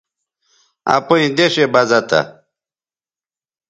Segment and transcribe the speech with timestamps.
[0.95, 2.21] اپئیں دیشےبزہ تھہ